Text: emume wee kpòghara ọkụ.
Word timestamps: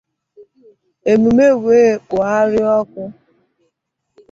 emume 1.11 1.47
wee 1.63 1.91
kpòghara 2.05 2.63
ọkụ. 2.81 3.03